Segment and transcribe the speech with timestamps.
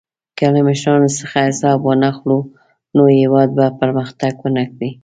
[0.37, 2.39] که له مشرانو څخه حساب وانخلو،
[2.95, 4.89] نو هېواد به پرمختګ ونه کړي.